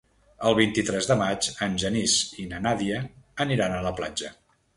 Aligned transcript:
El 0.51 0.55
vint-i-tres 0.59 1.09
de 1.11 1.17
maig 1.19 1.49
en 1.67 1.75
Genís 1.83 2.15
i 2.45 2.47
na 2.55 2.63
Nàdia 2.65 3.03
aniran 3.47 3.77
a 3.79 3.85
la 3.91 3.95
platja. 4.03 4.35